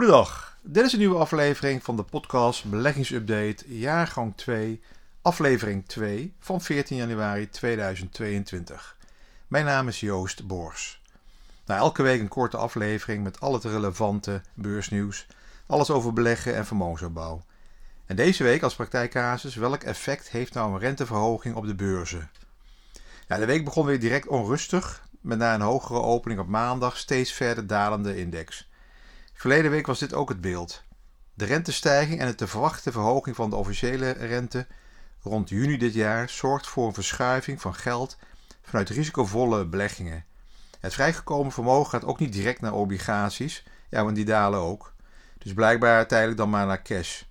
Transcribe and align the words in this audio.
Goedendag, 0.00 0.58
dit 0.62 0.84
is 0.84 0.92
een 0.92 0.98
nieuwe 0.98 1.18
aflevering 1.18 1.82
van 1.82 1.96
de 1.96 2.02
podcast 2.02 2.64
Beleggingsupdate, 2.64 3.78
jaargang 3.78 4.36
2, 4.36 4.80
aflevering 5.22 5.86
2 5.86 6.34
van 6.38 6.60
14 6.60 6.96
januari 6.96 7.50
2022. 7.50 8.96
Mijn 9.48 9.64
naam 9.64 9.88
is 9.88 10.00
Joost 10.00 10.46
Boors. 10.46 11.00
Na 11.66 11.76
elke 11.76 12.02
week 12.02 12.20
een 12.20 12.28
korte 12.28 12.56
aflevering 12.56 13.22
met 13.22 13.40
al 13.40 13.52
het 13.52 13.64
relevante 13.64 14.42
beursnieuws, 14.54 15.26
alles 15.66 15.90
over 15.90 16.12
beleggen 16.12 16.54
en 16.54 16.66
vermogensopbouw. 16.66 17.42
En 18.06 18.16
deze 18.16 18.42
week 18.42 18.62
als 18.62 18.74
praktijkcasus, 18.74 19.54
welk 19.54 19.82
effect 19.82 20.30
heeft 20.30 20.54
nou 20.54 20.72
een 20.72 20.78
renteverhoging 20.78 21.54
op 21.54 21.66
de 21.66 21.74
beurzen? 21.74 22.30
De 23.26 23.46
week 23.46 23.64
begon 23.64 23.86
weer 23.86 24.00
direct 24.00 24.28
onrustig, 24.28 25.08
met 25.20 25.38
na 25.38 25.54
een 25.54 25.60
hogere 25.60 26.00
opening 26.00 26.40
op 26.40 26.46
maandag 26.46 26.96
steeds 26.96 27.32
verder 27.32 27.66
dalende 27.66 28.16
index. 28.16 28.68
Verleden 29.40 29.70
week 29.70 29.86
was 29.86 29.98
dit 29.98 30.14
ook 30.14 30.28
het 30.28 30.40
beeld. 30.40 30.82
De 31.34 31.44
rentestijging 31.44 32.20
en 32.20 32.26
de 32.26 32.34
te 32.34 32.46
verwachte 32.46 32.92
verhoging 32.92 33.36
van 33.36 33.50
de 33.50 33.56
officiële 33.56 34.10
rente 34.10 34.66
rond 35.22 35.48
juni 35.48 35.76
dit 35.76 35.94
jaar 35.94 36.28
zorgt 36.28 36.66
voor 36.66 36.86
een 36.86 36.94
verschuiving 36.94 37.60
van 37.60 37.74
geld 37.74 38.16
vanuit 38.62 38.88
risicovolle 38.88 39.66
beleggingen. 39.66 40.24
Het 40.80 40.92
vrijgekomen 40.92 41.52
vermogen 41.52 41.90
gaat 41.90 42.04
ook 42.04 42.18
niet 42.18 42.32
direct 42.32 42.60
naar 42.60 42.72
obligaties, 42.72 43.64
ja, 43.90 44.04
want 44.04 44.16
die 44.16 44.24
dalen 44.24 44.60
ook. 44.60 44.92
Dus 45.38 45.54
blijkbaar 45.54 46.06
tijdelijk 46.06 46.38
dan 46.38 46.50
maar 46.50 46.66
naar 46.66 46.82
cash. 46.82 47.22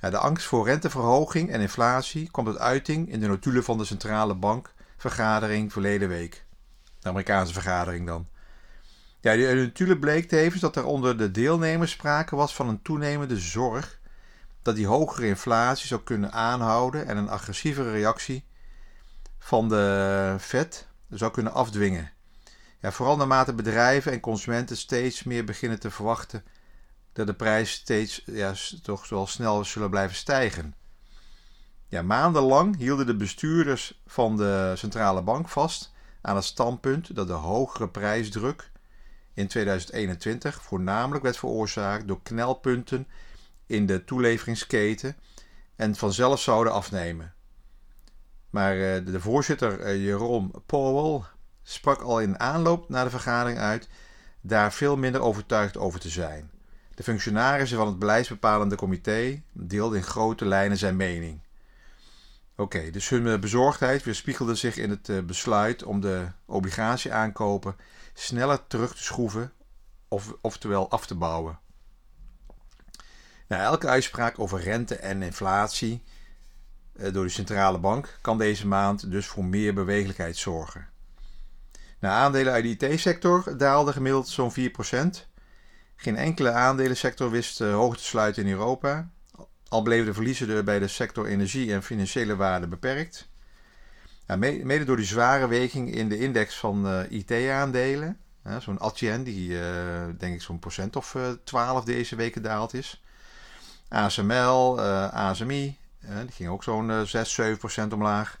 Ja, 0.00 0.10
de 0.10 0.18
angst 0.18 0.46
voor 0.46 0.66
renteverhoging 0.66 1.50
en 1.50 1.60
inflatie 1.60 2.30
komt 2.30 2.46
tot 2.46 2.58
uiting 2.58 3.10
in 3.10 3.20
de 3.20 3.26
notulen 3.26 3.64
van 3.64 3.78
de 3.78 3.84
centrale 3.84 4.34
bank 4.34 4.72
vergadering 4.96 5.72
verleden 5.72 6.08
week. 6.08 6.44
De 7.00 7.08
Amerikaanse 7.08 7.52
vergadering 7.52 8.06
dan. 8.06 8.28
Ja, 9.24 9.34
natuurlijk 9.34 10.00
bleek 10.00 10.28
tevens 10.28 10.60
dat 10.60 10.76
er 10.76 10.84
onder 10.84 11.18
de 11.18 11.30
deelnemers 11.30 11.90
sprake 11.90 12.36
was 12.36 12.54
van 12.54 12.68
een 12.68 12.82
toenemende 12.82 13.38
zorg 13.38 13.98
dat 14.62 14.76
die 14.76 14.86
hogere 14.86 15.26
inflatie 15.26 15.86
zou 15.86 16.00
kunnen 16.00 16.32
aanhouden 16.32 17.06
en 17.06 17.16
een 17.16 17.28
agressievere 17.28 17.90
reactie 17.90 18.44
van 19.38 19.68
de 19.68 20.36
Fed 20.40 20.88
zou 21.08 21.32
kunnen 21.32 21.52
afdwingen. 21.52 22.12
Ja, 22.80 22.92
vooral 22.92 23.16
naarmate 23.16 23.54
bedrijven 23.54 24.12
en 24.12 24.20
consumenten 24.20 24.76
steeds 24.76 25.22
meer 25.22 25.44
beginnen 25.44 25.80
te 25.80 25.90
verwachten 25.90 26.44
dat 27.12 27.26
de 27.26 27.34
prijs 27.34 27.72
steeds 27.72 28.22
ja, 28.26 28.54
toch 28.82 29.08
wel 29.08 29.26
snel 29.26 29.64
zullen 29.64 29.90
blijven 29.90 30.16
stijgen. 30.16 30.74
Ja, 31.88 32.02
maandenlang 32.02 32.76
hielden 32.76 33.06
de 33.06 33.16
bestuurders 33.16 34.00
van 34.06 34.36
de 34.36 34.72
centrale 34.76 35.22
bank 35.22 35.48
vast 35.48 35.92
aan 36.20 36.36
het 36.36 36.44
standpunt 36.44 37.14
dat 37.14 37.26
de 37.26 37.32
hogere 37.32 37.88
prijsdruk 37.88 38.72
in 39.34 39.46
2021 39.46 40.62
voornamelijk 40.62 41.24
werd 41.24 41.36
veroorzaakt 41.36 42.08
door 42.08 42.22
knelpunten 42.22 43.06
in 43.66 43.86
de 43.86 44.04
toeleveringsketen 44.04 45.16
en 45.76 45.94
vanzelf 45.94 46.40
zouden 46.40 46.72
afnemen. 46.72 47.34
Maar 48.50 48.72
eh, 48.72 49.06
de 49.06 49.20
voorzitter 49.20 49.80
eh, 49.80 50.04
Jeroen 50.04 50.52
Powell 50.66 51.24
sprak 51.62 52.00
al 52.00 52.20
in 52.20 52.40
aanloop 52.40 52.88
naar 52.88 53.04
de 53.04 53.10
vergadering 53.10 53.58
uit 53.58 53.88
daar 54.40 54.72
veel 54.72 54.96
minder 54.96 55.20
overtuigd 55.20 55.76
over 55.76 56.00
te 56.00 56.08
zijn. 56.08 56.50
De 56.94 57.02
functionarissen 57.02 57.78
van 57.78 57.86
het 57.86 57.98
beleidsbepalende 57.98 58.76
comité 58.76 59.42
deelden 59.52 59.98
in 59.98 60.04
grote 60.04 60.44
lijnen 60.44 60.76
zijn 60.76 60.96
mening. 60.96 61.43
Oké, 62.56 62.90
dus 62.90 63.08
hun 63.08 63.26
eh, 63.26 63.38
bezorgdheid 63.38 64.02
weerspiegelde 64.02 64.54
zich 64.54 64.76
in 64.76 64.90
het 64.90 65.26
besluit 65.26 65.82
om 65.82 66.00
de 66.00 66.26
obligatieaankopen 66.44 67.76
sneller 68.14 68.66
terug 68.66 68.94
te 68.94 69.02
schroeven, 69.02 69.52
of, 70.08 70.34
oftewel 70.40 70.90
af 70.90 71.06
te 71.06 71.14
bouwen. 71.14 71.58
Elke 73.48 73.88
uitspraak 73.88 74.38
over 74.38 74.60
rente 74.60 74.96
en 74.96 75.22
inflatie 75.22 76.02
eh, 76.92 77.12
door 77.12 77.24
de 77.24 77.30
centrale 77.30 77.78
bank 77.78 78.18
kan 78.20 78.38
deze 78.38 78.66
maand 78.66 79.10
dus 79.10 79.26
voor 79.26 79.44
meer 79.44 79.74
bewegelijkheid 79.74 80.36
zorgen. 80.36 80.88
Aandelen 82.00 82.52
uit 82.52 82.80
de 82.80 82.88
IT-sector 82.88 83.56
daalden 83.58 83.94
gemiddeld 83.94 84.28
zo'n 84.28 84.52
4%. 84.52 84.54
Geen 85.96 86.16
enkele 86.16 86.50
aandelensector 86.50 87.30
wist 87.30 87.58
hoog 87.58 87.96
te 87.96 88.04
sluiten 88.04 88.42
in 88.42 88.50
Europa, 88.50 89.10
al 89.74 89.82
bleven 89.82 90.06
de 90.06 90.14
verliezen 90.14 90.64
bij 90.64 90.78
de 90.78 90.88
sector 90.88 91.26
energie 91.26 91.72
en 91.72 91.82
financiële 91.82 92.36
waarde 92.36 92.66
beperkt. 92.66 93.28
Ja, 94.26 94.36
mede 94.36 94.84
door 94.84 94.96
die 94.96 95.06
zware 95.06 95.46
weging 95.46 95.94
in 95.94 96.08
de 96.08 96.18
index 96.18 96.56
van 96.56 96.86
uh, 96.86 97.10
IT-aandelen. 97.10 98.18
zo'n 98.58 98.80
Atien 98.80 99.22
die 99.22 99.50
uh, 99.50 99.60
denk 100.18 100.34
ik 100.34 100.42
zo'n 100.42 100.58
procent 100.58 100.96
of 100.96 101.14
uh, 101.14 101.30
12 101.44 101.84
deze 101.84 102.16
week 102.16 102.32
gedaald 102.32 102.74
is. 102.74 103.02
ASML, 103.88 104.80
ASMI, 105.10 105.78
die 106.00 106.32
ging 106.32 106.48
ook 106.48 106.62
zo'n 106.62 107.06
6, 107.06 107.34
7 107.34 107.58
procent 107.58 107.92
omlaag. 107.92 108.38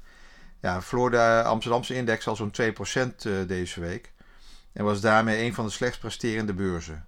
Ja, 0.60 0.80
de 0.90 1.42
Amsterdamse 1.44 1.94
index 1.94 2.26
al 2.26 2.36
zo'n 2.36 2.50
2 2.50 2.72
procent 2.72 3.22
deze 3.46 3.80
week. 3.80 4.12
En 4.72 4.84
was 4.84 5.00
daarmee 5.00 5.44
een 5.44 5.54
van 5.54 5.64
de 5.64 5.70
slechtst 5.70 6.00
presterende 6.00 6.54
beurzen. 6.54 7.06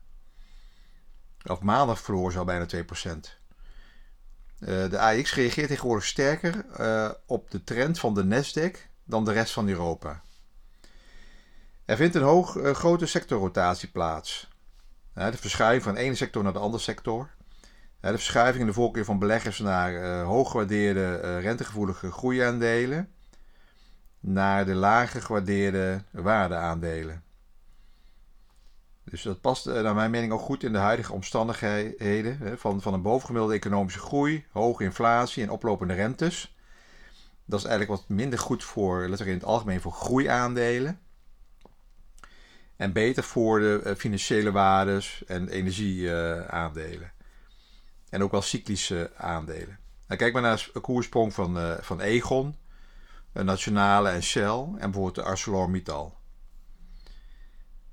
Op 1.44 1.62
maandag 1.62 2.00
verloor 2.00 2.32
ze 2.32 2.38
al 2.38 2.44
bijna 2.44 2.66
2 2.66 2.84
procent. 2.84 3.38
Eh, 4.58 4.90
de 4.90 4.98
AX 4.98 5.34
reageert 5.34 5.68
tegenwoordig 5.68 6.06
sterker 6.06 6.64
uh, 6.80 7.10
op 7.26 7.50
de 7.50 7.64
trend 7.64 7.98
van 7.98 8.14
de 8.14 8.24
Nasdaq 8.24 8.76
dan 9.04 9.24
de 9.24 9.32
rest 9.32 9.52
van 9.52 9.68
Europa. 9.68 10.22
Er 11.84 11.96
vindt 11.96 12.14
een 12.14 12.22
hoog, 12.22 12.56
uh, 12.56 12.70
grote 12.70 13.06
sectorrotatie 13.06 13.88
plaats. 13.88 14.48
de 15.14 15.36
verschuiving 15.36 15.82
van 15.82 15.94
de 15.94 16.00
ene 16.00 16.14
sector 16.14 16.42
naar 16.42 16.52
de 16.52 16.58
andere 16.58 16.82
sector. 16.82 17.30
de 18.00 18.08
verschuiving 18.08 18.60
in 18.60 18.66
de 18.66 18.72
voorkeur 18.72 19.04
van 19.04 19.18
beleggers 19.18 19.58
naar 19.58 20.22
hooggewaardeerde 20.22 21.38
rentegevoelige 21.38 22.10
groeiaandelen. 22.10 23.10
Naar 24.20 24.64
de 24.64 24.74
lager 24.74 25.22
gewaardeerde 25.22 26.02
waardeaandelen. 26.10 27.22
Dus 29.10 29.22
dat 29.22 29.40
past 29.40 29.66
eh, 29.66 29.82
naar 29.82 29.94
mijn 29.94 30.10
mening 30.10 30.32
ook 30.32 30.40
goed 30.40 30.62
in 30.62 30.72
de 30.72 30.78
huidige 30.78 31.12
omstandigheden 31.12 32.58
van, 32.58 32.82
van 32.82 32.94
een 32.94 33.02
bovengemiddelde 33.02 33.54
economische 33.54 33.98
groei, 33.98 34.46
hoge 34.50 34.84
inflatie 34.84 35.42
en 35.42 35.50
oplopende 35.50 35.94
rentes. 35.94 36.56
Dat 37.44 37.58
is 37.58 37.66
eigenlijk 37.66 38.00
wat 38.00 38.08
minder 38.08 38.38
goed 38.38 38.64
voor, 38.64 38.98
letterlijk 38.98 39.30
in 39.30 39.34
het 39.34 39.44
algemeen, 39.44 39.80
voor 39.80 39.92
groeiaandelen. 39.92 41.00
En 42.76 42.92
beter 42.92 43.22
voor 43.22 43.60
de 43.60 43.80
eh, 43.84 43.94
financiële 43.94 44.52
waardes 44.52 45.22
en 45.26 45.48
energieaandelen. 45.48 47.12
En 48.08 48.22
ook 48.22 48.30
wel 48.30 48.42
cyclische 48.42 49.10
aandelen. 49.16 49.78
Nou, 50.06 50.20
kijk 50.20 50.32
maar 50.32 50.42
naar 50.42 50.68
de 50.72 50.80
koersprong 50.80 51.34
van, 51.34 51.58
uh, 51.58 51.72
van 51.80 52.00
Egon, 52.00 52.56
Nationale 53.32 54.08
en 54.08 54.22
Shell 54.22 54.58
en 54.58 54.76
bijvoorbeeld 54.78 55.14
de 55.14 55.22
ArcelorMittal. 55.22 56.15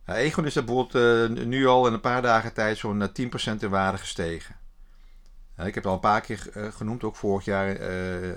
Egon 0.05 0.45
is 0.45 0.53
bijvoorbeeld 0.53 0.95
uh, 1.39 1.45
nu 1.45 1.67
al 1.67 1.87
in 1.87 1.93
een 1.93 1.99
paar 1.99 2.21
dagen 2.21 2.53
tijd 2.53 2.77
zo'n 2.77 3.09
10% 3.09 3.11
eh, 3.13 3.55
in 3.59 3.69
waarde 3.69 3.97
gestegen. 3.97 4.55
ik 5.57 5.63
heb 5.63 5.75
het 5.75 5.85
al 5.85 5.93
een 5.93 5.99
paar 5.99 6.21
keer 6.21 6.49
uh, 6.55 6.71
genoemd, 6.71 7.03
ook 7.03 7.15
vorig 7.15 7.45
jaar, 7.45 7.77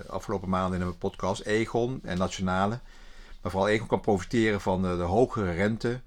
afgelopen 0.07 0.49
maanden 0.49 0.81
in 0.81 0.87
een 0.87 0.99
podcast, 0.99 1.41
Egon 1.41 2.01
en 2.03 2.19
Nationale. 2.19 2.81
Maar 3.43 3.51
vooral 3.51 3.69
Egon 3.69 3.87
kan 3.87 4.01
profiteren 4.01 4.61
van 4.61 4.83
de, 4.83 4.97
de 4.97 5.03
hogere 5.03 5.53
rente. 5.53 6.01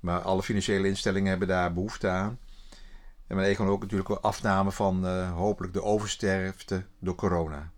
Maar 0.00 0.20
alle 0.20 0.42
financiële 0.42 0.88
instellingen 0.88 1.30
hebben 1.30 1.48
daar 1.48 1.72
behoefte 1.72 2.08
aan. 2.08 2.38
En 3.26 3.36
met 3.36 3.46
Egon 3.46 3.68
ook 3.68 3.80
natuurlijk 3.82 4.08
een 4.08 4.20
afname 4.20 4.72
van 4.72 5.06
hopelijk 5.28 5.72
de 5.72 5.82
oversterfte 5.82 6.84
door 6.98 7.14
corona. 7.14 7.70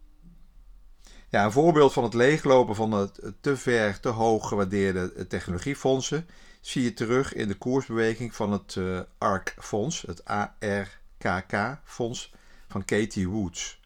Ja, 1.29 1.45
een 1.45 1.53
voorbeeld 1.53 1.93
van 1.93 2.05
het 2.05 2.15
leeglopen 2.15 2.75
van 2.75 2.93
het 2.93 3.21
te 3.41 3.57
ver, 3.57 4.01
te 4.01 4.09
hoog 4.09 4.49
gewaardeerde 4.49 5.27
technologiefondsen 5.27 6.27
zie 6.67 6.83
je 6.83 6.95
terug 6.95 7.33
in 7.33 7.49
de 7.49 7.55
koersbeweging 7.55 8.35
van 8.35 8.53
het 8.53 8.75
uh, 8.75 9.01
ARK-fonds, 9.19 10.03
het 10.03 10.25
ARKK-fonds 10.25 12.33
van 12.69 12.85
Katie 12.85 13.29
Woods. 13.29 13.81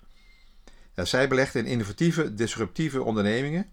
Ja, 0.95 1.05
zij 1.05 1.29
belegt 1.29 1.55
in 1.55 1.67
innovatieve, 1.67 2.35
disruptieve 2.35 3.03
ondernemingen, 3.03 3.73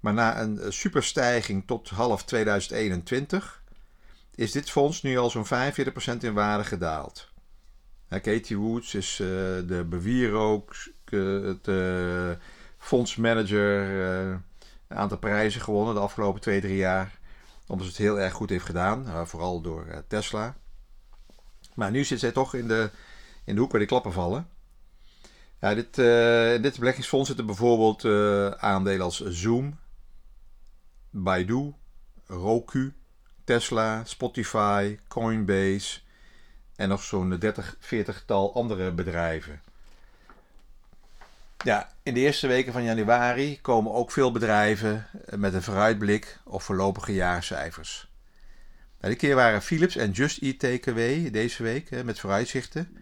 maar 0.00 0.12
na 0.12 0.40
een 0.40 0.60
eh, 0.60 0.70
superstijging 0.70 1.66
tot 1.66 1.88
half 1.88 2.24
2021 2.24 3.62
is 4.34 4.52
dit 4.52 4.70
fonds 4.70 5.02
nu 5.02 5.18
al 5.18 5.30
zo'n 5.30 5.46
45% 5.46 5.48
in 6.20 6.34
waarde 6.34 6.64
gedaald. 6.64 7.32
Ja, 8.08 8.18
Katie 8.18 8.58
Woods 8.58 8.94
is 8.94 9.20
uh, 9.20 9.28
de 9.68 9.86
bewierook, 9.88 10.74
de 11.04 12.38
fondsmanager, 12.78 13.88
een 14.88 14.96
aantal 14.96 15.18
prijzen 15.18 15.60
gewonnen 15.60 15.94
de 15.94 16.00
afgelopen 16.00 16.40
twee, 16.40 16.60
drie 16.60 16.76
jaar 16.76 17.22
omdat 17.66 17.86
ze 17.86 17.92
het 17.92 18.00
heel 18.00 18.20
erg 18.20 18.32
goed 18.32 18.50
heeft 18.50 18.64
gedaan. 18.64 19.06
Uh, 19.06 19.24
vooral 19.24 19.60
door 19.60 19.86
uh, 19.86 19.96
Tesla. 20.08 20.56
Maar 21.74 21.90
nu 21.90 22.04
zit 22.04 22.20
zij 22.20 22.32
toch 22.32 22.54
in 22.54 22.68
de, 22.68 22.90
in 23.44 23.54
de 23.54 23.60
hoek 23.60 23.70
waar 23.70 23.80
die 23.80 23.88
klappen 23.88 24.12
vallen. 24.12 24.48
Ja, 25.60 25.74
dit, 25.74 25.98
uh, 25.98 26.54
in 26.54 26.62
dit 26.62 26.78
beleggingsfonds 26.78 27.26
zitten 27.26 27.46
bijvoorbeeld 27.46 28.04
aandelen 28.60 29.00
als 29.00 29.20
Zoom, 29.20 29.78
Baidu, 31.10 31.74
Roku, 32.26 32.94
Tesla, 33.44 34.04
Spotify, 34.04 34.98
Coinbase, 35.08 36.00
en 36.76 36.88
nog 36.88 37.02
zo'n 37.02 37.38
30, 37.38 37.76
40 37.78 38.24
tal 38.26 38.54
andere 38.54 38.92
bedrijven. 38.92 39.62
Ja, 41.64 41.90
in 42.02 42.14
de 42.14 42.20
eerste 42.20 42.46
weken 42.46 42.72
van 42.72 42.82
januari 42.82 43.60
komen 43.60 43.92
ook 43.92 44.10
veel 44.10 44.32
bedrijven 44.32 45.06
met 45.36 45.54
een 45.54 45.62
vooruitblik 45.62 46.38
op 46.44 46.62
voorlopige 46.62 47.14
jaarcijfers. 47.14 48.12
Nou, 49.00 49.14
keer 49.14 49.34
waren 49.34 49.62
Philips 49.62 49.96
en 49.96 50.10
Just 50.10 50.38
Eat 50.38 50.60
deze 51.32 51.62
week 51.62 52.04
met 52.04 52.20
vooruitzichten. 52.20 52.96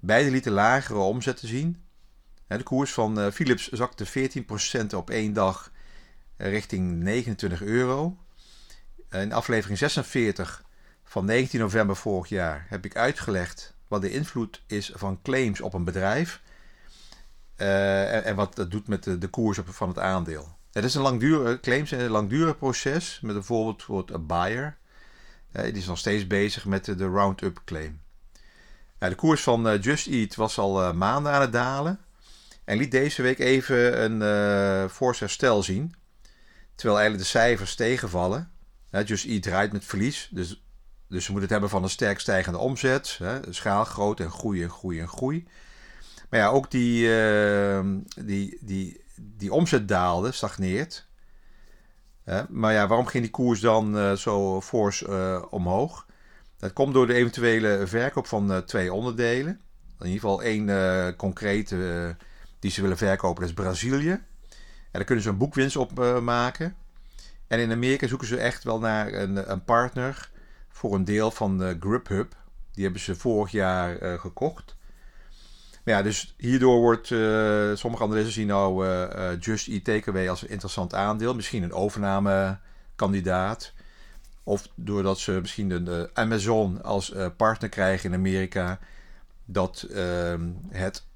Beide 0.00 0.30
lieten 0.30 0.52
lagere 0.52 0.98
omzetten 0.98 1.48
zien. 1.48 1.82
De 2.46 2.62
koers 2.62 2.92
van 2.92 3.20
eh, 3.20 3.30
Philips 3.32 3.68
zakte 3.68 4.06
14% 4.84 4.94
op 4.96 5.10
één 5.10 5.32
dag 5.32 5.72
eh, 6.36 6.50
richting 6.50 7.02
29 7.02 7.62
euro. 7.62 8.16
In 9.10 9.32
aflevering 9.32 9.78
46 9.78 10.64
van 11.04 11.24
19 11.24 11.60
november 11.60 11.96
vorig 11.96 12.28
jaar 12.28 12.66
heb 12.68 12.84
ik 12.84 12.96
uitgelegd 12.96 13.74
wat 13.88 14.02
de 14.02 14.10
invloed 14.10 14.62
is 14.66 14.92
van 14.94 15.22
claims 15.22 15.60
op 15.60 15.74
een 15.74 15.84
bedrijf. 15.84 16.40
Uh, 17.56 18.26
en, 18.26 18.36
wat 18.36 18.56
dat 18.56 18.70
doet 18.70 18.88
met 18.88 19.04
de, 19.04 19.18
de 19.18 19.28
koers 19.28 19.58
van 19.64 19.88
het 19.88 19.98
aandeel. 19.98 20.56
Het 20.72 20.84
is 20.84 20.94
een 20.94 21.02
langdurig, 21.02 21.60
claims 21.60 21.90
een 21.90 22.08
langdurig 22.08 22.58
proces 22.58 23.18
met 23.22 23.34
bijvoorbeeld 23.34 23.82
voor 23.82 24.04
een 24.12 24.26
buyer. 24.26 24.76
Uh, 25.52 25.62
die 25.62 25.72
is 25.72 25.86
nog 25.86 25.98
steeds 25.98 26.26
bezig 26.26 26.64
met 26.64 26.84
de, 26.84 26.94
de 26.94 27.06
Roundup 27.06 27.60
claim. 27.64 28.00
de 28.98 29.14
koers 29.14 29.42
van 29.42 29.72
uh, 29.72 29.82
Just 29.82 30.06
Eat 30.06 30.34
was 30.34 30.58
al 30.58 30.94
maanden 30.94 31.32
aan 31.32 31.40
het 31.40 31.52
dalen. 31.52 32.00
En 32.64 32.76
liet 32.76 32.90
deze 32.90 33.22
week 33.22 33.38
even 33.38 34.02
een 34.22 34.90
fors 34.90 35.20
herstel 35.20 35.62
zien. 35.62 35.94
Terwijl 36.74 36.98
eigenlijk 36.98 37.30
de 37.30 37.38
cijfers 37.38 37.74
tegenvallen. 37.74 38.50
Just 39.04 39.24
Eat 39.24 39.42
draait 39.42 39.72
met 39.72 39.84
verlies. 39.84 40.28
Dus, 40.30 40.62
dus 41.08 41.24
ze 41.24 41.30
moeten 41.30 41.42
het 41.42 41.50
hebben 41.50 41.70
van 41.70 41.82
een 41.82 41.90
sterk 41.90 42.20
stijgende 42.20 42.58
omzet. 42.58 43.16
Hè, 43.18 43.52
schaalgroot 43.52 44.20
en 44.20 44.30
groei 44.30 44.62
en 44.62 44.70
groei 44.70 45.00
en 45.00 45.08
groei. 45.08 45.46
Maar 46.30 46.40
ja, 46.40 46.48
ook 46.48 46.70
die, 46.70 47.08
uh, 47.08 47.80
die, 48.20 48.58
die, 48.60 49.04
die 49.16 49.52
omzet 49.52 49.88
daalde, 49.88 50.32
stagneert. 50.32 51.06
maar 52.48 52.72
ja, 52.72 52.86
waarom 52.86 53.06
ging 53.06 53.22
die 53.22 53.32
koers 53.32 53.60
dan 53.60 53.96
uh, 53.96 54.12
zo 54.12 54.60
fors 54.60 55.02
uh, 55.02 55.42
omhoog? 55.50 56.06
Dat 56.58 56.72
komt 56.72 56.94
door 56.94 57.06
de 57.06 57.14
eventuele 57.14 57.86
verkoop 57.86 58.26
van 58.26 58.50
uh, 58.50 58.58
twee 58.58 58.92
onderdelen. 58.92 59.60
In 59.98 60.06
ieder 60.06 60.20
geval 60.20 60.42
één 60.42 61.16
concrete 61.16 62.16
die 62.58 62.70
ze 62.70 62.82
willen 62.82 62.96
verkopen, 62.96 63.40
dat 63.40 63.48
is 63.48 63.54
Brazilië. 63.54 64.10
En 64.10 65.02
daar 65.02 65.04
kunnen 65.04 65.24
ze 65.24 65.30
een 65.30 65.38
boekwinst 65.38 65.76
op 65.76 66.20
maken. 66.22 66.76
En 67.46 67.60
in 67.60 67.72
Amerika 67.72 68.06
zoeken 68.06 68.26
ze 68.26 68.36
echt 68.36 68.64
wel 68.64 68.78
naar 68.78 69.12
een, 69.12 69.50
een 69.50 69.64
partner 69.64 70.30
voor 70.68 70.94
een 70.94 71.04
deel 71.04 71.30
van 71.30 71.58
de 71.58 71.76
Grubhub. 71.80 72.36
Die 72.72 72.84
hebben 72.84 73.02
ze 73.02 73.14
vorig 73.14 73.50
jaar 73.50 74.18
gekocht 74.18 74.75
ja, 75.94 76.02
dus 76.02 76.34
hierdoor 76.38 76.80
wordt 76.80 77.10
uh, 77.10 77.74
sommige 77.74 78.02
analisten 78.02 78.32
zien 78.32 78.46
nou 78.46 78.86
Just 79.40 79.68
Eat 79.68 79.84
Takeaway 79.84 80.28
als 80.28 80.42
een 80.42 80.48
interessant 80.48 80.94
aandeel. 80.94 81.34
Misschien 81.34 81.62
een 81.62 81.72
overnamekandidaat. 81.72 83.72
Of 84.42 84.68
doordat 84.74 85.18
ze 85.18 85.38
misschien 85.40 85.68
de 85.68 86.10
Amazon 86.14 86.82
als 86.82 87.14
partner 87.36 87.68
krijgen 87.68 88.10
in 88.10 88.16
Amerika. 88.16 88.78
Dat 89.44 89.82
ehm, 89.82 90.48
het, 90.68 91.06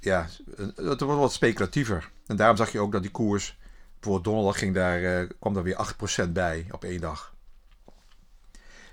ja, 0.00 0.26
het 0.56 1.00
wordt 1.00 1.20
wat 1.20 1.32
speculatiever. 1.32 2.10
En 2.26 2.36
daarom 2.36 2.56
zag 2.56 2.72
je 2.72 2.80
ook 2.80 2.92
dat 2.92 3.02
die 3.02 3.10
koers, 3.10 3.58
bijvoorbeeld 3.92 4.24
donderdag 4.24 4.58
ging 4.58 4.74
daar, 4.74 5.26
kwam 5.26 5.54
daar 5.54 5.62
weer 5.62 5.94
8% 6.26 6.32
bij 6.32 6.66
op 6.70 6.84
één 6.84 7.00
dag. 7.00 7.34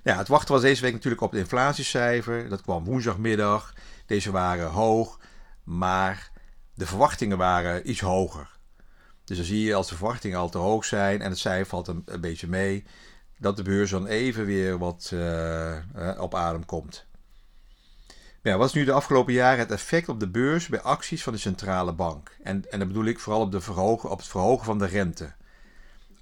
Ja, 0.05 0.17
het 0.17 0.27
wachten 0.27 0.53
was 0.53 0.61
deze 0.61 0.81
week 0.81 0.93
natuurlijk 0.93 1.21
op 1.21 1.31
het 1.31 1.39
inflatiecijfer. 1.39 2.49
Dat 2.49 2.61
kwam 2.61 2.83
woensdagmiddag. 2.83 3.73
Deze 4.05 4.31
waren 4.31 4.69
hoog, 4.69 5.19
maar 5.63 6.31
de 6.73 6.85
verwachtingen 6.85 7.37
waren 7.37 7.89
iets 7.89 7.99
hoger. 7.99 8.57
Dus 9.23 9.37
dan 9.37 9.45
zie 9.45 9.63
je 9.63 9.75
als 9.75 9.89
de 9.89 9.95
verwachtingen 9.95 10.39
al 10.39 10.49
te 10.49 10.57
hoog 10.57 10.85
zijn 10.85 11.21
en 11.21 11.29
het 11.29 11.39
cijfer 11.39 11.65
valt 11.65 11.87
een, 11.87 12.05
beetje 12.21 12.47
mee, 12.47 12.85
dat 13.37 13.57
de 13.57 13.63
beurs 13.63 13.89
dan 13.89 14.07
even 14.07 14.45
weer 14.45 14.77
wat 14.77 15.11
uh, 15.13 15.77
op 16.17 16.35
adem 16.35 16.65
komt. 16.65 17.05
Wat 18.41 18.67
is 18.67 18.73
nu 18.73 18.83
de 18.83 18.91
afgelopen 18.91 19.33
jaren 19.33 19.59
het 19.59 19.71
effect 19.71 20.09
op 20.09 20.19
de 20.19 20.29
beurs 20.29 20.67
bij 20.67 20.81
acties 20.81 21.23
van 21.23 21.33
de 21.33 21.39
centrale 21.39 21.93
bank? 21.93 22.37
En, 22.43 22.71
en 22.71 22.79
dan 22.79 22.87
bedoel 22.87 23.05
ik 23.05 23.19
vooral 23.19 23.41
op, 23.41 23.51
de 23.51 23.61
verhogen, 23.61 24.09
op 24.09 24.17
het 24.17 24.27
verhogen 24.27 24.65
van 24.65 24.79
de 24.79 24.85
rente. 24.85 25.33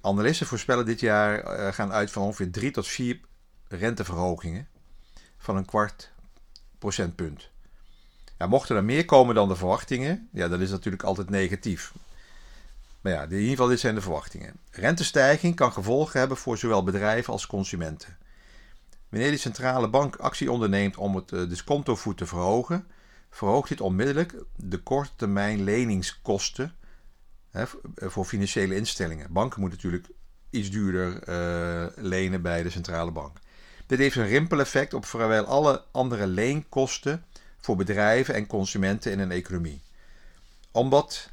Analisten 0.01 0.47
voorspellen 0.47 0.85
dit 0.85 0.99
jaar 0.99 1.59
uh, 1.59 1.73
gaan 1.73 1.91
uit 1.91 2.11
van 2.11 2.23
ongeveer 2.23 2.51
3 2.51 2.71
tot 2.71 2.87
4 2.87 3.19
renteverhogingen 3.75 4.67
van 5.37 5.55
een 5.57 5.65
kwart 5.65 6.11
procentpunt. 6.79 7.49
Ja, 8.37 8.47
mochten 8.47 8.75
er 8.75 8.83
meer 8.83 9.05
komen 9.05 9.35
dan 9.35 9.47
de 9.47 9.55
verwachtingen, 9.55 10.29
ja, 10.31 10.47
dat 10.47 10.59
is 10.59 10.69
natuurlijk 10.69 11.03
altijd 11.03 11.29
negatief. 11.29 11.93
Maar 13.01 13.11
ja, 13.11 13.23
in 13.23 13.31
ieder 13.31 13.49
geval, 13.49 13.67
dit 13.67 13.79
zijn 13.79 13.95
de 13.95 14.01
verwachtingen. 14.01 14.53
Rentestijging 14.71 15.55
kan 15.55 15.71
gevolgen 15.71 16.19
hebben 16.19 16.37
voor 16.37 16.57
zowel 16.57 16.83
bedrijven 16.83 17.33
als 17.33 17.47
consumenten. 17.47 18.17
Wanneer 19.09 19.31
de 19.31 19.37
centrale 19.37 19.89
bank 19.89 20.15
actie 20.15 20.51
onderneemt 20.51 20.97
om 20.97 21.15
het 21.15 21.31
eh, 21.31 21.49
discontovoet 21.49 22.17
te 22.17 22.25
verhogen, 22.25 22.87
verhoogt 23.29 23.69
dit 23.69 23.81
onmiddellijk 23.81 24.35
de 24.55 24.77
korte 24.77 25.11
termijn 25.15 25.63
leningskosten 25.63 26.75
hè, 27.49 27.63
voor 27.95 28.25
financiële 28.25 28.75
instellingen. 28.75 29.33
Banken 29.33 29.59
moeten 29.59 29.79
natuurlijk 29.81 30.13
iets 30.49 30.69
duurder 30.69 31.29
uh, 31.29 31.85
lenen 31.95 32.41
bij 32.41 32.63
de 32.63 32.69
centrale 32.69 33.11
bank. 33.11 33.39
Dit 33.85 33.99
heeft 33.99 34.15
een 34.15 34.27
rimpeleffect 34.27 34.93
op 34.93 35.05
vrijwel 35.05 35.45
alle 35.45 35.83
andere 35.91 36.27
leenkosten 36.27 37.25
voor 37.57 37.75
bedrijven 37.75 38.33
en 38.33 38.47
consumenten 38.47 39.11
in 39.11 39.19
een 39.19 39.31
economie. 39.31 39.81
Omdat 40.71 41.29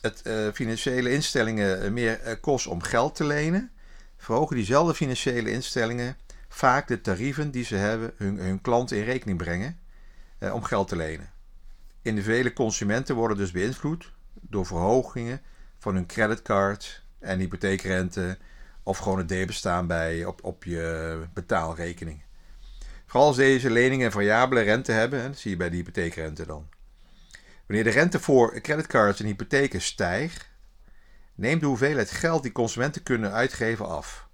het 0.00 0.22
uh, 0.26 0.48
financiële 0.52 1.10
instellingen 1.10 1.92
meer 1.92 2.20
uh, 2.26 2.32
kost 2.40 2.66
om 2.66 2.82
geld 2.82 3.14
te 3.14 3.24
lenen, 3.24 3.70
verhogen 4.16 4.56
diezelfde 4.56 4.94
financiële 4.94 5.50
instellingen 5.50 6.16
vaak 6.48 6.88
de 6.88 7.00
tarieven 7.00 7.50
die 7.50 7.64
ze 7.64 7.76
hebben 7.76 8.12
hun, 8.16 8.38
hun 8.38 8.60
klanten 8.60 8.96
in 8.96 9.04
rekening 9.04 9.38
brengen 9.38 9.78
uh, 10.38 10.54
om 10.54 10.62
geld 10.62 10.88
te 10.88 10.96
lenen. 10.96 11.30
Individuele 12.02 12.52
consumenten 12.52 13.14
worden 13.14 13.36
dus 13.36 13.50
beïnvloed 13.50 14.12
door 14.40 14.66
verhogingen 14.66 15.40
van 15.78 15.94
hun 15.94 16.06
creditcard 16.06 17.02
en 17.18 17.38
hypotheekrente 17.38 18.38
of 18.88 18.98
gewoon 18.98 19.18
het 19.18 19.28
debet 19.28 19.86
bij 19.86 20.24
op, 20.24 20.44
op 20.44 20.64
je 20.64 21.18
betaalrekening. 21.34 22.22
Vooral 23.06 23.28
als 23.28 23.36
deze 23.36 23.70
leningen 23.70 24.12
variabele 24.12 24.60
rente 24.60 24.92
hebben, 24.92 25.34
zie 25.34 25.50
je 25.50 25.56
bij 25.56 25.70
de 25.70 25.76
hypotheekrente 25.76 26.46
dan. 26.46 26.68
Wanneer 27.66 27.84
de 27.84 27.90
rente 27.90 28.20
voor 28.20 28.60
creditcards 28.60 29.20
en 29.20 29.26
hypotheken 29.26 29.80
stijgt, 29.80 30.48
neemt 31.34 31.60
de 31.60 31.66
hoeveelheid 31.66 32.10
geld 32.10 32.42
die 32.42 32.52
consumenten 32.52 33.02
kunnen 33.02 33.32
uitgeven 33.32 33.88
af. 33.88 34.28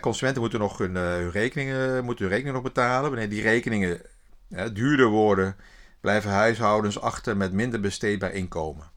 consumenten 0.00 0.40
moeten 0.42 0.60
nog 0.60 0.78
hun, 0.78 0.94
uh, 0.94 1.30
rekeningen, 1.30 2.04
moeten 2.04 2.24
hun 2.24 2.34
rekeningen 2.34 2.62
nog 2.62 2.72
betalen. 2.72 3.10
Wanneer 3.10 3.28
die 3.28 3.42
rekeningen 3.42 4.00
duurder 4.72 5.08
worden, 5.08 5.56
blijven 6.00 6.30
huishoudens 6.30 7.00
achter 7.00 7.36
met 7.36 7.52
minder 7.52 7.80
besteedbaar 7.80 8.32
inkomen. 8.32 8.90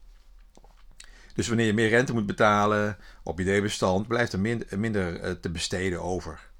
Dus 1.34 1.48
wanneer 1.48 1.66
je 1.66 1.72
meer 1.72 1.88
rente 1.88 2.12
moet 2.12 2.26
betalen 2.26 2.96
op 3.22 3.38
je 3.38 3.44
debestand, 3.44 4.08
blijft 4.08 4.32
er 4.32 4.40
minder, 4.78 5.20
eh, 5.20 5.30
te 5.30 5.50
besteden 5.50 6.02
over. 6.02 6.50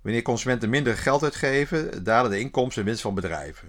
Wanneer 0.00 0.22
consumenten 0.22 0.70
minder 0.70 0.96
geld 0.96 1.22
uitgeven, 1.22 2.04
dalen 2.04 2.30
de 2.30 2.40
inkomsten 2.40 2.82
en 2.82 2.88
winst 2.88 3.02
van 3.02 3.14
bedrijven. 3.14 3.68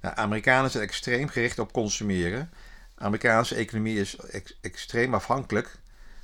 Nou, 0.00 0.16
Amerikanen 0.16 0.70
zijn 0.70 0.82
extreem 0.82 1.28
gericht 1.28 1.58
op 1.58 1.72
consumeren. 1.72 2.50
De 2.94 3.04
Amerikaanse 3.04 3.54
economie 3.54 4.00
is 4.00 4.16
extreem 4.60 5.14
afhankelijk 5.14 5.78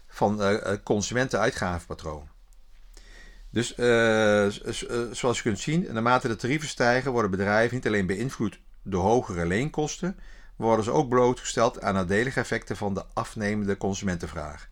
van 0.08 0.42
uh, 0.42 0.72
consumentenuitgavenpatroon. 0.84 2.28
Dus 3.50 3.74
zoals 5.12 5.36
je 5.36 5.42
kunt 5.42 5.58
zien, 5.58 5.86
naarmate 5.90 6.28
de 6.28 6.36
tarieven 6.36 6.68
stijgen, 6.68 7.12
worden 7.12 7.30
bedrijven 7.30 7.74
niet 7.74 7.86
alleen 7.86 8.06
beïnvloed 8.06 8.60
door 8.82 9.02
hogere 9.02 9.46
leenkosten, 9.46 10.18
worden 10.60 10.84
ze 10.84 10.90
ook 10.90 11.08
blootgesteld 11.08 11.82
aan 11.82 11.94
nadelige 11.94 12.40
effecten 12.40 12.76
van 12.76 12.94
de 12.94 13.04
afnemende 13.12 13.76
consumentenvraag. 13.76 14.68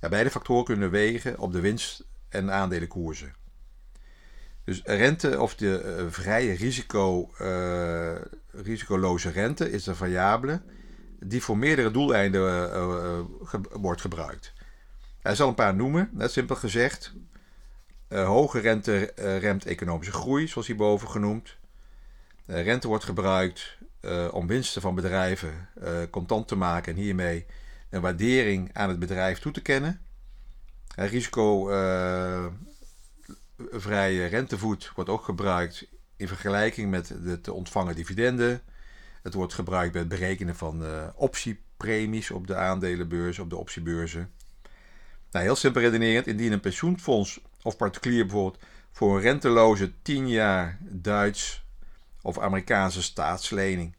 Ja, 0.00 0.08
beide 0.08 0.30
factoren 0.30 0.64
kunnen 0.64 0.90
wegen 0.90 1.38
op 1.38 1.52
de 1.52 1.60
winst- 1.60 2.04
en 2.28 2.52
aandelenkoersen. 2.52 3.34
Dus 4.64 4.82
rente 4.84 5.40
of 5.40 5.54
de 5.54 5.96
uh, 5.98 6.12
vrije 6.12 6.52
risico, 6.52 7.30
uh, 7.40 8.14
risicoloze 8.50 9.30
rente 9.30 9.70
is 9.70 9.86
een 9.86 9.96
variabele 9.96 10.62
die 11.20 11.42
voor 11.42 11.58
meerdere 11.58 11.90
doeleinden 11.90 12.42
ge 13.42 13.60
wordt 13.72 14.00
gebruikt. 14.00 14.52
Hij 15.22 15.34
zal 15.34 15.48
een 15.48 15.54
paar 15.54 15.74
noemen, 15.74 16.08
net 16.12 16.32
simpel 16.32 16.56
gezegd. 16.56 17.12
hoge 18.08 18.58
rente 18.58 19.12
remt 19.16 19.64
economische 19.64 20.12
groei, 20.12 20.48
zoals 20.48 20.66
hierboven 20.66 21.08
genoemd. 21.08 21.56
rente 22.46 22.88
wordt 22.88 23.04
gebruikt 23.04 23.78
om 24.30 24.46
winsten 24.46 24.82
van 24.82 24.94
bedrijven 24.94 25.68
contant 26.10 26.48
te 26.48 26.56
maken 26.56 26.92
en 26.92 27.00
hiermee 27.00 27.46
een 27.90 28.00
waardering 28.00 28.70
aan 28.72 28.88
het 28.88 28.98
bedrijf 28.98 29.38
toe 29.38 29.52
te 29.52 29.62
kennen. 29.62 30.00
risico 30.94 31.66
vrije 33.70 34.26
rentevoet 34.26 34.92
wordt 34.94 35.10
ook 35.10 35.24
gebruikt 35.24 35.86
in 36.16 36.28
vergelijking 36.28 36.90
met 36.90 37.14
de 37.24 37.40
te 37.40 37.52
ontvangen 37.52 37.94
dividenden. 37.94 38.60
Het 39.22 39.34
wordt 39.34 39.54
gebruikt 39.54 39.92
bij 39.92 40.00
het 40.00 40.10
berekenen 40.10 40.56
van 40.56 40.84
optiepremies 41.14 42.30
op 42.30 42.46
de 42.46 42.56
aandelenbeurs, 42.56 43.38
op 43.38 43.50
de 43.50 43.56
optiebeurzen. 43.56 44.30
Nou, 45.30 45.44
heel 45.44 45.56
simpel 45.56 45.80
redenerend, 45.80 46.26
indien 46.26 46.52
een 46.52 46.60
pensioenfonds 46.60 47.40
of 47.62 47.76
particulier 47.76 48.26
bijvoorbeeld 48.26 48.62
voor 48.90 49.16
een 49.16 49.22
renteloze 49.22 49.92
10 50.02 50.28
jaar 50.28 50.78
Duits 50.80 51.64
of 52.22 52.38
Amerikaanse 52.38 53.02
staatslening. 53.02 53.96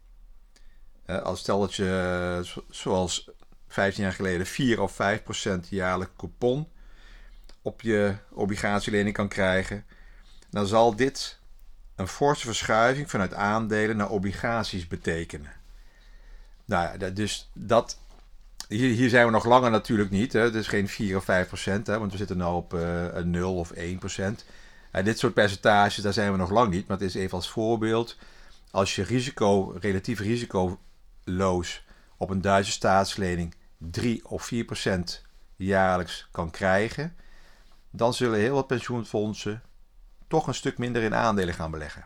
als 1.23 1.39
stel 1.39 1.59
dat 1.59 1.75
je, 1.75 2.61
zoals 2.69 3.29
15 3.67 4.03
jaar 4.03 4.13
geleden, 4.13 4.45
4 4.45 4.81
of 4.81 4.91
5 4.91 5.23
procent 5.23 5.67
jaarlijke 5.69 6.15
coupon 6.17 6.67
op 7.61 7.81
je 7.81 8.15
obligatielening 8.29 9.15
kan 9.15 9.27
krijgen, 9.27 9.85
dan 10.49 10.67
zal 10.67 10.95
dit 10.95 11.39
een 11.95 12.07
forse 12.07 12.45
verschuiving 12.45 13.09
vanuit 13.09 13.33
aandelen 13.33 13.97
naar 13.97 14.09
obligaties 14.09 14.87
betekenen. 14.87 15.51
Nou 16.65 16.99
ja, 16.99 17.09
dus 17.09 17.49
dat. 17.53 17.99
Hier, 18.67 19.09
zijn 19.09 19.25
we 19.25 19.31
nog 19.31 19.45
langer 19.45 19.71
natuurlijk 19.71 20.09
niet. 20.09 20.33
Hè. 20.33 20.55
is 20.55 20.67
geen 20.67 20.87
4 20.87 21.17
of 21.17 21.23
5 21.23 21.47
procent, 21.47 21.87
want 21.87 22.11
we 22.11 22.17
zitten 22.17 22.37
nu 22.37 22.43
op 22.43 22.73
uh, 22.73 23.13
een 23.13 23.29
0 23.29 23.55
of 23.55 23.71
1 23.71 23.97
procent. 23.97 24.45
Uh, 24.91 25.03
dit 25.03 25.19
soort 25.19 25.33
percentages, 25.33 26.03
daar 26.03 26.13
zijn 26.13 26.31
we 26.31 26.38
nog 26.38 26.50
lang 26.50 26.71
niet. 26.71 26.88
Maar 26.88 26.98
het 26.98 27.07
is 27.07 27.15
even 27.15 27.38
als 27.38 27.50
voorbeeld. 27.50 28.17
Als 28.71 28.95
je 28.95 29.03
risico, 29.03 29.75
relatief 29.79 30.19
risicoloos 30.19 31.83
op 32.17 32.29
een 32.29 32.41
Duitse 32.41 32.71
staatslening 32.71 33.55
3 33.77 34.25
of 34.27 34.43
4 34.43 34.65
procent 34.65 35.21
jaarlijks 35.55 36.27
kan 36.31 36.51
krijgen, 36.51 37.15
dan 37.91 38.13
zullen 38.13 38.39
heel 38.39 38.53
wat 38.53 38.67
pensioenfondsen 38.67 39.62
toch 40.27 40.48
een 40.48 40.53
stuk 40.53 40.77
minder 40.77 41.01
in 41.01 41.15
aandelen 41.15 41.53
gaan 41.53 41.71
beleggen. 41.71 42.05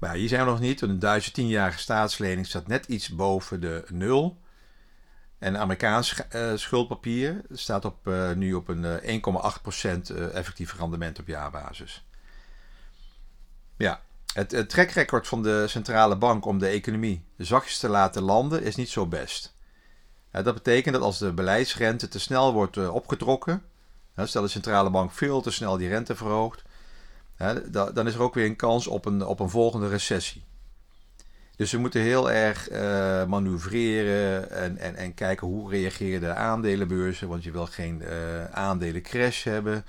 Maar 0.00 0.14
hier 0.14 0.28
zijn 0.28 0.44
we 0.44 0.50
nog 0.50 0.60
niet. 0.60 0.80
Een 0.80 0.98
Duitse 0.98 1.30
10-jarige 1.30 1.78
staatslening 1.78 2.46
staat 2.46 2.66
net 2.66 2.86
iets 2.86 3.08
boven 3.08 3.60
de 3.60 3.84
nul. 3.88 4.40
En 5.38 5.58
Amerikaans 5.58 6.20
uh, 6.34 6.52
schuldpapier 6.54 7.42
staat 7.50 7.84
op, 7.84 8.06
uh, 8.06 8.32
nu 8.32 8.54
op 8.54 8.68
een 8.68 8.84
uh, 9.04 9.20
1,8% 10.10 10.16
effectief 10.32 10.78
rendement 10.78 11.18
op 11.18 11.26
jaarbasis. 11.26 12.04
Ja, 13.76 14.00
het, 14.32 14.50
het 14.50 14.70
trackrecord 14.70 15.28
van 15.28 15.42
de 15.42 15.68
centrale 15.68 16.16
bank 16.16 16.44
om 16.44 16.58
de 16.58 16.66
economie 16.66 17.24
zachtjes 17.36 17.78
te 17.78 17.88
laten 17.88 18.22
landen 18.22 18.62
is 18.62 18.76
niet 18.76 18.88
zo 18.88 19.06
best. 19.06 19.54
dat 20.30 20.54
betekent 20.54 20.94
dat 20.94 21.04
als 21.04 21.18
de 21.18 21.32
beleidsrente 21.32 22.08
te 22.08 22.18
snel 22.18 22.52
wordt 22.52 22.88
opgetrokken, 22.88 23.62
stel 24.16 24.42
de 24.42 24.48
centrale 24.48 24.90
bank 24.90 25.12
veel 25.12 25.40
te 25.40 25.50
snel 25.50 25.76
die 25.76 25.88
rente 25.88 26.16
verhoogt, 26.16 26.62
dan 27.72 28.06
is 28.06 28.14
er 28.14 28.22
ook 28.22 28.34
weer 28.34 28.46
een 28.46 28.56
kans 28.56 28.86
op 28.86 29.04
een, 29.04 29.26
op 29.26 29.40
een 29.40 29.50
volgende 29.50 29.88
recessie. 29.88 30.44
Dus 31.56 31.72
we 31.72 31.78
moeten 31.78 32.00
heel 32.00 32.30
erg 32.30 32.70
uh, 32.70 32.78
manoeuvreren 33.24 34.50
en, 34.50 34.78
en, 34.78 34.96
en 34.96 35.14
kijken 35.14 35.46
hoe 35.46 35.70
reageren 35.70 36.20
de 36.20 36.34
aandelenbeurzen. 36.34 37.28
Want 37.28 37.44
je 37.44 37.50
wil 37.50 37.66
geen 37.66 38.02
uh, 38.02 38.44
aandelencrash 38.44 39.44
hebben. 39.44 39.84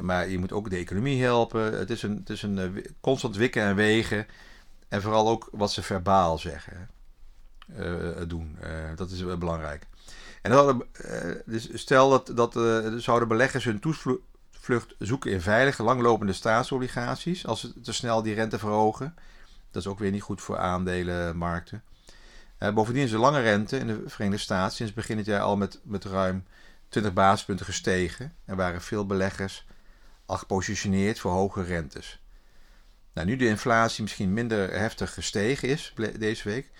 Maar 0.00 0.28
je 0.28 0.38
moet 0.38 0.52
ook 0.52 0.70
de 0.70 0.76
economie 0.76 1.22
helpen. 1.22 1.78
Het 1.78 1.90
is 1.90 2.02
een, 2.02 2.16
het 2.16 2.30
is 2.30 2.42
een 2.42 2.58
uh, 2.58 2.84
constant 3.00 3.36
wikken 3.36 3.62
en 3.62 3.74
wegen. 3.74 4.26
En 4.88 5.02
vooral 5.02 5.28
ook 5.28 5.48
wat 5.52 5.72
ze 5.72 5.82
verbaal 5.82 6.38
zeggen. 6.38 6.88
doen. 8.26 8.58
dat 8.96 9.10
is 9.10 9.38
belangrijk. 9.38 9.86
En 10.42 10.50
dan, 10.50 10.84
dus 11.44 11.68
stel 11.74 12.10
dat, 12.10 12.32
dat 12.34 12.52
zouden 13.02 13.28
beleggers 13.28 13.64
hun 13.64 13.80
toevlucht 13.80 14.94
zoeken 14.98 15.30
in 15.30 15.40
veilige, 15.40 15.82
langlopende 15.82 16.32
staatsobligaties. 16.32 17.46
Als 17.46 17.60
ze 17.60 17.80
te 17.80 17.92
snel 17.92 18.22
die 18.22 18.34
rente 18.34 18.58
verhogen. 18.58 19.14
Dat 19.70 19.82
is 19.82 19.88
ook 19.88 19.98
weer 19.98 20.10
niet 20.10 20.22
goed 20.22 20.40
voor 20.40 20.58
aandelenmarkten. 20.58 21.82
Uh, 22.58 22.72
bovendien 22.72 23.02
is 23.02 23.10
de 23.10 23.18
lange 23.18 23.40
rente 23.40 23.78
in 23.78 23.86
de 23.86 24.02
Verenigde 24.06 24.42
Staten 24.42 24.76
sinds 24.76 24.92
begin 24.92 25.16
dit 25.16 25.26
jaar 25.26 25.40
al 25.40 25.56
met, 25.56 25.80
met 25.82 26.04
ruim 26.04 26.44
20 26.88 27.12
basispunten 27.12 27.66
gestegen. 27.66 28.34
Er 28.44 28.56
waren 28.56 28.80
veel 28.80 29.06
beleggers 29.06 29.66
al 30.26 30.36
gepositioneerd 30.36 31.18
voor 31.18 31.30
hoge 31.30 31.62
rentes. 31.62 32.22
Nou, 33.12 33.26
nu 33.26 33.36
de 33.36 33.46
inflatie 33.46 34.02
misschien 34.02 34.32
minder 34.32 34.78
heftig 34.78 35.14
gestegen 35.14 35.68
is 35.68 35.94
deze 36.18 36.48
week, 36.48 36.70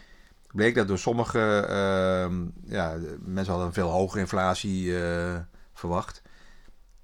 bleek 0.53 0.75
dat 0.75 0.89
door 0.89 0.99
sommige 0.99 1.67
uh, 1.69 2.37
ja, 2.73 2.97
mensen 3.21 3.53
hadden 3.53 3.67
een 3.67 3.73
veel 3.73 3.91
hogere 3.91 4.21
inflatie 4.21 4.85
uh, 4.85 5.37
verwacht. 5.73 6.23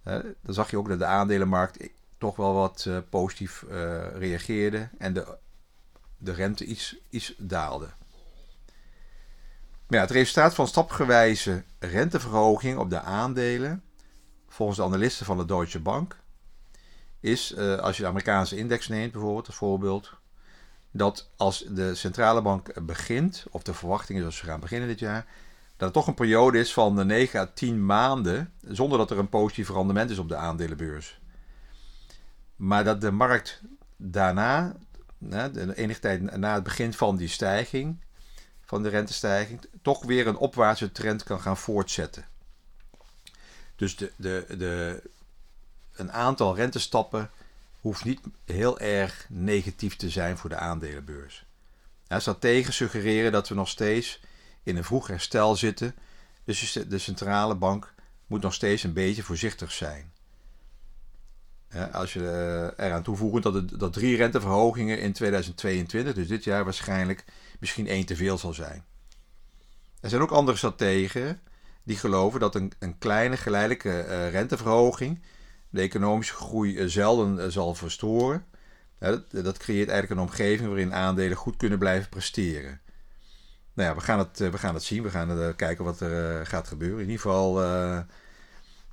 Uh, 0.05 0.19
dan 0.43 0.55
zag 0.55 0.71
je 0.71 0.79
ook 0.79 0.89
dat 0.89 0.99
de 0.99 1.05
aandelenmarkt 1.05 1.89
toch 2.19 2.37
wel 2.37 2.55
wat 2.55 2.89
positief 3.11 3.65
reageerde 4.15 4.89
en 4.99 5.13
de 5.13 5.39
de 6.19 6.33
rente 6.33 6.65
iets, 6.65 6.97
iets 7.11 7.35
daalde. 7.39 7.89
Maar 9.87 9.99
ja, 9.99 10.01
het 10.01 10.11
resultaat 10.11 10.55
van 10.55 10.67
stapgewijze 10.67 11.63
renteverhoging 11.79 12.79
op 12.79 12.91
de 12.91 13.01
aandelen, 13.01 13.83
volgens 14.49 14.79
de 14.79 14.85
analisten 14.85 15.27
van 15.27 15.37
de 15.37 15.45
Deutsche 15.45 15.81
Bank, 15.81 16.17
is, 17.21 17.53
uh, 17.53 17.77
als 17.77 17.97
je 17.97 18.03
de 18.03 18.09
Amerikaanse 18.09 18.57
index 18.57 18.89
neemt 18.89 19.13
bijvoorbeeld, 19.13 19.47
als 19.47 19.57
voorbeeld, 19.57 20.13
dat 20.91 21.31
als 21.37 21.65
de 21.69 21.95
centrale 21.95 22.43
bank 22.43 22.87
begint, 22.87 23.45
of 23.51 23.63
de 23.63 23.75
verwachting 23.75 24.19
is 24.19 24.25
als 24.25 24.37
ze 24.37 24.45
gaan 24.45 24.61
beginnen 24.61 24.89
dit 24.89 24.99
jaar, 24.99 25.27
dat 25.77 25.89
het 25.89 25.93
toch 25.93 26.07
een 26.07 26.15
periode 26.15 26.59
is 26.59 26.73
van 26.73 27.07
9 27.07 27.41
à 27.41 27.47
10 27.55 27.87
maanden 27.87 28.53
zonder 28.61 28.99
dat 28.99 29.11
er 29.11 29.19
een 29.19 29.29
positief 29.29 29.69
rendement 29.69 30.11
is 30.11 30.19
op 30.19 30.29
de 30.29 30.37
aandelenbeurs. 30.37 31.21
Maar 32.57 32.85
dat 32.85 33.01
de 33.01 33.11
markt 33.11 33.61
daarna 33.97 34.77
de 35.19 35.75
enige 35.77 36.01
tijd 36.01 36.37
na 36.37 36.55
het 36.55 36.63
begin 36.63 36.93
van 36.93 37.17
die 37.17 37.29
stijging, 37.29 38.01
van 38.65 38.83
de 38.83 38.89
rentestijging, 38.89 39.61
toch 39.83 40.05
weer 40.05 40.27
een 40.27 40.37
opwaartse 40.37 40.93
trend 40.93 41.23
kan 41.23 41.41
gaan 41.41 41.57
voortzetten. 41.57 42.25
Dus 43.77 43.97
de, 43.97 44.13
de, 44.17 44.45
de, 44.59 45.03
een 45.93 46.13
aantal 46.13 46.57
rentestappen 46.57 47.31
hoeft 47.81 48.05
niet 48.05 48.21
heel 48.45 48.79
erg 48.79 49.27
negatief 49.29 49.97
te 49.97 50.11
zijn 50.11 50.39
voor 50.39 50.51
de 50.51 50.57
aandelenbeurs. 50.57 51.45
Ja, 52.09 52.21
tegen 52.39 52.73
suggereren 52.73 53.33
dat 53.33 53.49
we 53.49 53.55
nog 53.55 53.69
steeds 53.69 54.21
in 54.63 54.77
een 54.77 54.85
vroeg 54.85 55.07
herstel 55.07 55.57
zitten, 55.57 55.95
dus 56.45 56.73
de 56.89 56.99
centrale 56.99 57.55
bank 57.55 57.95
moet 58.27 58.43
nog 58.43 58.55
steeds 58.55 58.83
een 58.83 58.93
beetje 58.93 59.23
voorzichtig 59.23 59.73
zijn 59.73 60.13
als 61.93 62.13
je 62.13 62.21
uh, 62.21 62.87
eraan 62.87 63.03
toevoegt 63.03 63.43
dat, 63.43 63.79
dat 63.79 63.93
drie 63.93 64.17
renteverhogingen 64.17 65.01
in 65.01 65.13
2022, 65.13 66.15
dus 66.15 66.29
dit 66.29 66.45
jaar 66.45 66.65
waarschijnlijk 66.65 67.25
misschien 67.61 67.87
één 67.87 68.07
te 68.07 68.17
veel 68.17 68.39
zal 68.39 68.55
zijn. 68.55 68.85
Er 70.01 70.09
zijn 70.09 70.23
ook 70.23 70.31
andere 70.31 70.57
strategen 70.57 71.41
die 71.83 71.97
geloven 71.97 72.41
dat 72.41 72.55
een, 72.55 72.73
een 72.79 72.99
kleine 72.99 73.37
geleidelijke 73.37 74.07
uh, 74.09 74.31
renteverhoging 74.31 75.23
de 75.69 75.81
economische 75.81 76.35
groei 76.35 76.77
uh, 76.77 76.89
zelden 76.89 77.53
zal 77.53 77.75
verstoren. 77.75 78.45
Dat, 78.99 79.31
dat, 79.31 79.59
creëert 79.59 79.89
eigenlijk 79.89 80.21
een 80.21 80.27
omgeving 80.27 80.69
waarin 80.69 80.95
aandelen 80.95 81.37
goed 81.37 81.57
kunnen 81.57 81.79
blijven 81.79 82.09
presteren. 82.09 82.81
Nou 83.73 83.89
ja, 83.89 83.95
we 83.95 84.01
gaan 84.01 84.19
het, 84.19 84.39
we 84.39 84.59
gaan 84.59 84.75
het 84.75 84.83
zien. 84.83 85.03
We 85.03 85.11
gaan 85.11 85.57
kijken 85.57 85.85
wat 85.85 86.01
er 86.01 86.47
gaat 86.47 86.69
gebeuren. 86.69 86.99
In 86.99 87.11
ieder 87.11 87.21
geval, 87.21 87.55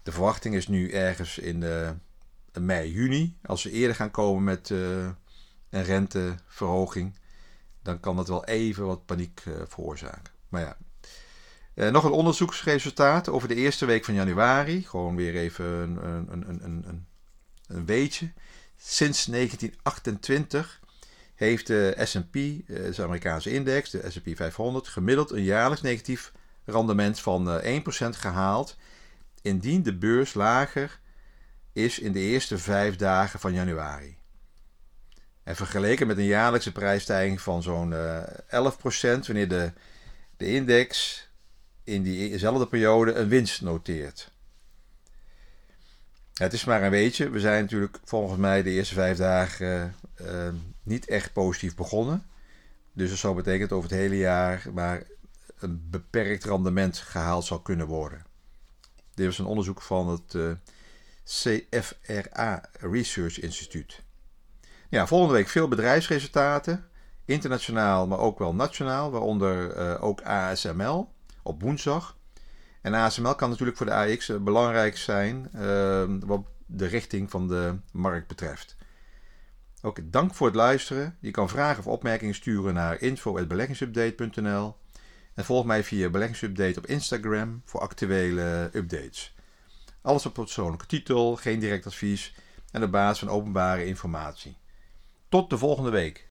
de 0.04 0.12
verwachting 0.12 0.56
is 0.56 0.68
nu 0.68 0.92
ergens 0.92 1.38
in 1.38 1.60
de 1.60 1.94
mei, 2.60 2.92
juni. 2.92 3.38
Als 3.46 3.62
ze 3.62 3.72
eerder 3.72 3.96
gaan 3.96 4.12
komen 4.12 4.44
met 4.44 4.70
uh, 4.70 5.10
een 5.70 5.84
renteverhoging, 5.84 7.16
dan 7.82 8.00
kan 8.00 8.16
dat 8.16 8.28
wel 8.28 8.46
even 8.46 8.86
wat 8.86 9.06
paniek 9.06 9.44
uh, 9.48 9.54
veroorzaken. 9.68 10.34
Maar 10.50 10.62
ja. 10.62 10.78
Uh, 11.76 11.90
nog 11.90 12.04
een 12.04 12.12
onderzoeksresultaat 12.12 13.30
over 13.30 13.48
de 13.48 13.56
eerste 13.56 13.86
week 13.86 14.06
van 14.06 14.14
januari. 14.14 14.84
Gewoon 14.84 15.16
weer 15.16 15.36
even 15.36 15.66
een, 15.66 16.06
een, 16.06 16.32
een, 16.32 16.64
een, 16.64 16.84
een, 16.88 17.06
een 17.68 17.86
weetje. 17.86 18.32
Sinds 18.78 19.26
1928 19.26 20.80
heeft 21.36 21.68
de 21.68 21.96
S&P, 22.04 22.34
de 22.34 23.04
Amerikaanse 23.04 23.52
index, 23.52 23.90
de 23.90 24.06
S&P 24.10 24.36
500, 24.36 24.88
gemiddeld 24.88 25.32
een 25.32 25.44
jaarlijks 25.44 25.84
negatief 25.84 26.32
rendement 26.66 27.20
van 27.20 27.62
1% 27.62 27.64
gehaald. 28.10 28.78
Indien 29.42 29.84
de 29.84 29.98
beurs 29.98 30.34
lager 30.34 31.00
is 31.74 32.00
in 32.00 32.12
de 32.12 32.20
eerste 32.20 32.58
vijf 32.58 32.96
dagen 32.96 33.40
van 33.40 33.54
januari. 33.54 34.18
En 35.44 35.56
vergeleken 35.56 36.08
met 36.08 36.18
een 36.18 36.24
jaarlijkse 36.24 36.72
prijsstijging 36.72 37.42
van 37.42 37.64
zo'n 37.64 37.92
uh, 37.92 38.18
eh, 38.48 38.72
11% 38.74 39.26
wanneer 39.26 39.48
de, 39.48 39.72
de 40.38 40.48
index 40.48 41.22
in 41.84 42.04
diezelfde 42.04 42.68
periode 42.68 43.14
een 43.14 43.28
winst 43.28 43.62
noteert. 43.62 44.32
Het 46.34 46.54
is 46.54 46.66
maar 46.66 46.84
een 46.84 46.92
weetje. 46.92 47.30
We 47.30 47.40
zijn 47.40 47.62
natuurlijk 47.62 48.00
volgens 48.04 48.40
mij 48.40 48.64
de 48.64 48.70
eerste 48.70 48.94
vijf 48.94 49.18
dagen 49.18 49.96
uh, 50.22 50.50
niet 50.84 51.08
echt 51.08 51.34
positief 51.34 51.76
begonnen. 51.76 52.26
Dus 52.94 53.10
dat 53.10 53.18
zou 53.18 53.36
betekenen 53.36 53.68
dat 53.68 53.78
over 53.78 53.90
het 53.90 54.00
hele 54.00 54.18
jaar 54.18 54.66
maar 54.74 55.04
een 55.60 55.88
beperkt 55.90 56.44
rendement 56.44 56.98
gehaald 56.98 57.46
zou 57.46 57.62
kunnen 57.62 57.88
worden. 57.88 58.26
Dit 59.14 59.26
was 59.26 59.40
een 59.40 59.46
onderzoek 59.46 59.82
van 59.82 60.10
het 60.10 60.34
uh, 60.34 60.52
CFRA 61.26 62.62
Research 62.80 63.40
Instituut. 63.40 64.02
Ja, 64.90 65.08
volgende 65.08 65.34
week 65.34 65.48
veel 65.48 65.68
bedrijfsresultaten. 65.68 66.86
Internationaal, 67.26 68.08
maar 68.08 68.20
ook 68.20 68.40
wel 68.40 68.56
nationaal. 68.56 69.12
Waaronder 69.12 69.72
eh, 69.72 70.04
ook 70.04 70.22
ASML 70.22 71.14
op 71.44 71.62
woensdag. 71.62 72.18
En 72.82 72.94
ASML 72.94 73.36
kan 73.36 73.50
natuurlijk 73.50 73.78
voor 73.78 73.86
de 73.86 73.94
AX 73.94 74.30
eh, 74.30 74.38
belangrijk 74.38 74.98
zijn 74.98 75.50
uh, 75.56 76.04
wat 76.26 76.46
de 76.66 76.86
richting 76.86 77.30
van 77.30 77.48
de 77.48 77.76
markt 77.92 78.28
betreft. 78.28 78.76
Ook 79.82 80.12
dank 80.12 80.36
voor 80.36 80.48
het 80.48 80.56
luisteren. 80.56 81.18
Je 81.20 81.32
kan 81.32 81.50
vragen 81.50 81.80
of 81.80 81.88
opmerkingen 81.88 82.36
sturen 82.36 82.74
naar 82.74 83.02
info.beleggingsupdate.nl 83.02 84.76
en 85.34 85.46
volg 85.46 85.66
mij 85.66 85.84
via 85.84 86.10
Beleggingsupdate 86.10 86.80
op 86.80 86.86
Instagram 86.86 87.62
voor 87.66 87.82
actuele 87.82 88.70
updates. 88.74 89.33
Alles 90.04 90.26
op 90.26 90.34
persoonlijke 90.34 90.86
titel, 90.86 91.36
geen 91.36 91.60
direct 91.60 91.86
advies 91.86 92.34
en 92.72 92.84
op 92.84 92.92
basis 92.92 93.20
van 93.20 93.30
openbare 93.30 93.86
informatie. 93.86 94.58
Tot 95.30 95.50
de 95.50 95.58
volgende 95.58 95.90
week. 95.90 96.22